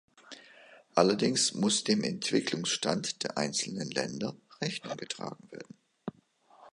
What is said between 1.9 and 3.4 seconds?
Entwicklungsstand der